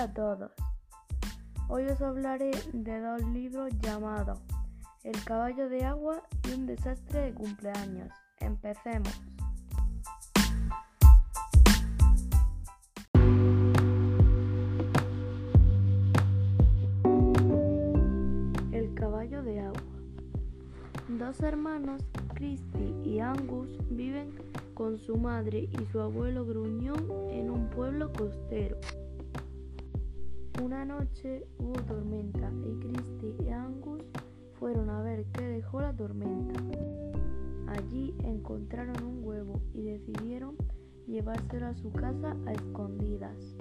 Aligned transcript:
Hola 0.00 0.08
a 0.08 0.14
todos. 0.14 0.50
Hoy 1.68 1.84
os 1.84 2.00
hablaré 2.00 2.52
de 2.72 3.00
dos 3.02 3.22
libros 3.34 3.68
llamados 3.80 4.38
El 5.04 5.22
caballo 5.24 5.68
de 5.68 5.84
agua 5.84 6.22
y 6.48 6.54
un 6.54 6.64
desastre 6.64 7.20
de 7.20 7.34
cumpleaños. 7.34 8.08
Empecemos. 8.38 9.20
El 18.72 18.94
caballo 18.94 19.42
de 19.42 19.60
agua. 19.60 19.82
Dos 21.08 21.40
hermanos, 21.40 22.02
Christy 22.36 22.94
y 23.04 23.20
Angus, 23.20 23.68
viven 23.90 24.30
con 24.72 24.98
su 24.98 25.18
madre 25.18 25.68
y 25.70 25.84
su 25.92 26.00
abuelo 26.00 26.46
Gruñón 26.46 27.06
en 27.30 27.50
un 27.50 27.68
pueblo 27.68 28.10
costero. 28.14 28.78
Una 30.62 30.84
noche 30.84 31.46
hubo 31.58 31.72
tormenta 31.84 32.52
y 32.66 32.78
Christy 32.80 33.34
y 33.42 33.48
Angus 33.48 34.02
fueron 34.58 34.90
a 34.90 35.00
ver 35.00 35.24
qué 35.32 35.42
dejó 35.42 35.80
la 35.80 35.94
tormenta. 35.94 36.60
Allí 37.66 38.14
encontraron 38.24 39.02
un 39.02 39.24
huevo 39.24 39.58
y 39.72 39.84
decidieron 39.84 40.56
llevárselo 41.06 41.66
a 41.66 41.74
su 41.74 41.90
casa 41.92 42.36
a 42.46 42.52
escondidas. 42.52 43.56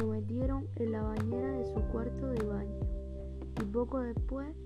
Lo 0.00 0.08
metieron 0.08 0.66
en 0.76 0.90
la 0.90 1.02
bañera 1.02 1.52
de 1.52 1.64
su 1.64 1.80
cuarto 1.92 2.26
de 2.26 2.44
baño 2.44 2.80
y 3.60 3.64
poco 3.66 4.00
después 4.00 4.56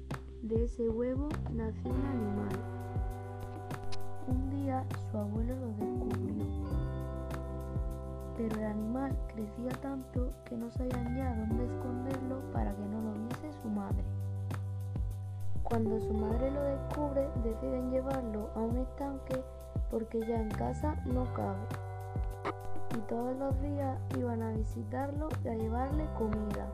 de 0.41 0.65
ese 0.65 0.89
huevo 0.89 1.29
nació 1.53 1.91
un 1.91 2.07
animal. 2.07 2.57
Un 4.29 4.49
día 4.49 4.87
su 5.11 5.19
abuelo 5.19 5.57
crecía 9.37 9.71
tanto 9.83 10.33
que 10.47 10.57
no 10.57 10.71
sabían 10.71 11.15
ya 11.15 11.35
dónde 11.35 11.67
esconderlo 11.67 12.41
para 12.53 12.75
que 12.75 12.83
no 12.87 13.03
lo 13.03 13.13
viese 13.13 13.53
su 13.61 13.69
madre. 13.69 14.03
Cuando 15.63 16.01
su 16.01 16.15
madre 16.15 16.51
lo 16.51 16.63
descubre, 16.63 17.29
deciden 17.45 17.91
llevarlo 17.91 18.49
a 18.55 18.61
un 18.61 18.79
estanque 18.79 19.43
porque 19.91 20.21
ya 20.21 20.41
en 20.41 20.51
casa 20.51 20.97
no 21.05 21.25
cabe. 21.35 21.67
Y 22.97 23.01
todos 23.09 23.37
los 23.37 23.61
días 23.61 23.99
iban 24.17 24.43
a 24.43 24.53
visitarlo 24.53 25.29
y 25.45 25.49
a 25.49 25.55
llevarle 25.55 26.07
comida. 26.17 26.67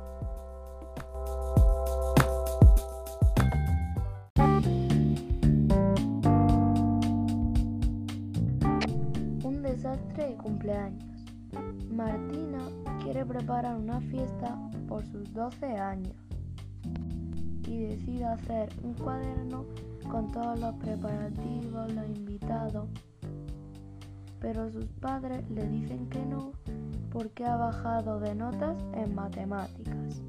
desastre 9.62 10.26
de 10.26 10.36
cumpleaños. 10.36 11.11
Martina 11.90 12.58
quiere 13.02 13.24
preparar 13.24 13.76
una 13.76 14.00
fiesta 14.00 14.58
por 14.88 15.04
sus 15.06 15.32
12 15.32 15.66
años 15.66 16.14
y 17.66 17.84
decide 17.84 18.24
hacer 18.24 18.68
un 18.82 18.94
cuaderno 18.94 19.64
con 20.10 20.30
todos 20.30 20.58
los 20.58 20.74
preparativos, 20.76 21.92
los 21.92 22.06
invitados. 22.06 22.88
Pero 24.40 24.70
sus 24.70 24.86
padres 25.00 25.48
le 25.50 25.66
dicen 25.68 26.08
que 26.08 26.24
no 26.24 26.52
porque 27.10 27.44
ha 27.44 27.56
bajado 27.56 28.18
de 28.20 28.34
notas 28.34 28.76
en 28.94 29.14
matemáticas. 29.14 30.22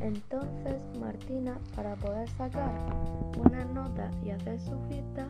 Entonces 0.00 0.82
Martina, 1.00 1.58
para 1.76 1.94
poder 1.96 2.28
sacar 2.30 2.72
buenas 3.36 3.68
notas 3.70 4.14
y 4.24 4.30
hacer 4.30 4.60
su 4.60 4.76
fiesta, 4.88 5.28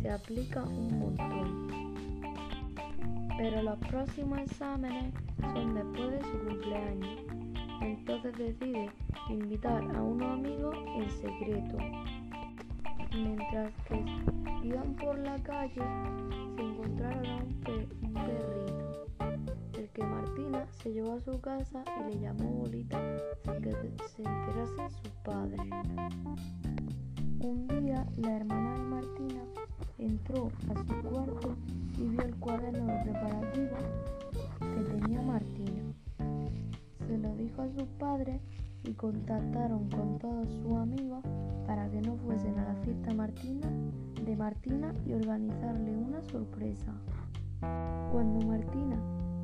se 0.00 0.10
aplica 0.10 0.62
un 0.62 0.98
montón 0.98 1.93
pero 3.36 3.62
los 3.62 3.78
próximos 3.78 4.38
exámenes 4.38 5.12
son 5.52 5.74
después 5.74 6.10
de 6.12 6.22
su 6.22 6.38
cumpleaños. 6.46 7.20
Entonces 7.80 8.36
decide 8.38 8.90
invitar 9.28 9.82
a 9.94 10.02
unos 10.02 10.32
amigos 10.32 10.76
en 10.96 11.10
secreto. 11.10 11.76
Mientras 13.12 13.72
que 13.88 14.04
iban 14.66 14.94
por 14.94 15.18
la 15.18 15.36
calle, 15.42 15.82
se 16.56 16.62
encontraron 16.62 17.26
a 17.26 17.36
un, 17.36 18.14
perrito, 18.14 19.06
el 19.78 19.88
que 19.90 20.04
Martina 20.04 20.66
se 20.70 20.92
llevó 20.92 21.14
a 21.14 21.20
su 21.20 21.40
casa 21.40 21.84
y 22.00 22.14
le 22.14 22.20
llamó 22.20 22.44
Bolita 22.44 23.00
sin 23.44 23.60
que 23.60 23.72
se 24.08 24.22
enterase 24.22 24.96
su 25.02 25.10
padre. 25.22 25.56
Un 27.40 27.68
día, 27.68 28.06
la 28.16 28.36
hermana 28.36 28.74
de 28.74 28.84
Martina 28.84 29.42
entró 29.98 30.50
a 30.68 30.84
su 30.84 31.08
cuarto 31.08 31.56
y 31.98 32.08
vio 32.08 32.22
el 32.22 32.34
cuaderno 32.36 32.86
de 32.86 33.02
preparativos 33.04 33.78
que 34.58 34.90
tenía 34.90 35.22
Martina. 35.22 35.82
Se 37.06 37.18
lo 37.18 37.34
dijo 37.36 37.62
a 37.62 37.68
sus 37.68 37.88
padres 37.98 38.40
y 38.84 38.92
contactaron 38.92 39.88
con 39.90 40.18
todos 40.18 40.48
sus 40.48 40.76
amigos 40.76 41.24
para 41.66 41.88
que 41.90 42.00
no 42.02 42.16
fuesen 42.16 42.58
a 42.58 42.72
la 42.72 42.74
fiesta 42.82 43.14
Martina 43.14 43.68
de 44.24 44.36
Martina 44.36 44.94
y 45.06 45.12
organizarle 45.12 45.96
una 45.96 46.22
sorpresa. 46.22 46.92
Cuando 48.10 48.46
Martina 48.46 48.96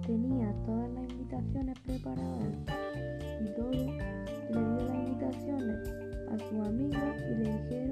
tenía 0.07 0.53
todas 0.65 0.91
las 0.93 1.11
invitaciones 1.11 1.79
preparadas 1.81 2.55
y 3.41 3.55
todo, 3.55 3.71
le 3.71 3.87
dio 4.51 4.77
las 4.87 4.95
invitaciones 4.95 5.89
a 6.31 6.39
sus 6.39 6.67
amigos 6.67 7.15
y 7.31 7.35
le 7.35 7.53
dijeron 7.53 7.90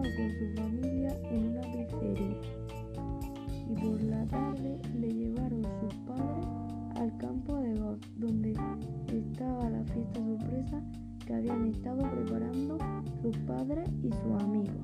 con 0.00 0.32
su 0.38 0.62
familia 0.62 1.16
en 1.30 1.48
una 1.48 1.60
pizzería 1.60 2.40
y 3.68 3.74
por 3.74 4.02
la 4.02 4.26
tarde 4.26 4.78
le 4.98 5.08
llevaron 5.08 5.62
sus 5.80 5.94
padres 6.06 6.46
al 6.96 7.16
campo 7.18 7.56
de 7.56 7.74
golf 7.74 8.06
donde 8.16 8.54
estaba 9.12 9.68
la 9.70 9.84
fiesta 9.84 10.20
sorpresa 10.20 10.82
que 11.26 11.34
habían 11.34 11.66
estado 11.66 12.10
preparando 12.10 12.78
sus 13.22 13.36
padres 13.38 13.88
y 14.02 14.10
sus 14.10 14.42
amigos. 14.42 14.76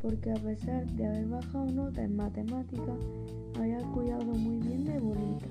Porque 0.00 0.32
a 0.32 0.36
pesar 0.36 0.86
de 0.92 1.06
haber 1.06 1.26
bajado 1.26 1.66
nota 1.66 2.04
en 2.04 2.16
matemáticas, 2.16 2.98
había 3.58 3.80
cuidado 3.92 4.24
muy 4.24 4.58
bien 4.58 4.84
de 4.84 4.98
Bolita. 4.98 5.48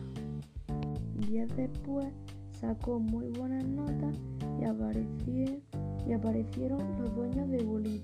Días 1.27 1.49
después 1.55 2.07
sacó 2.51 2.99
muy 2.99 3.29
buenas 3.29 3.65
notas 3.65 4.15
y 4.59 4.63
y 6.07 6.13
aparecieron 6.13 6.79
los 6.99 7.15
dueños 7.15 7.49
de 7.49 7.63
Bolita. 7.63 7.94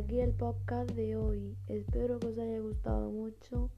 Aquí 0.00 0.20
el 0.20 0.32
podcast 0.32 0.90
de 0.92 1.14
hoy. 1.14 1.56
Espero 1.66 2.18
que 2.18 2.28
os 2.28 2.38
haya 2.38 2.58
gustado 2.60 3.10
mucho 3.10 3.70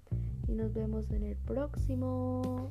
y 0.46 0.52
nos 0.52 0.72
vemos 0.72 1.10
en 1.10 1.24
el 1.24 1.36
próximo. 1.36 2.70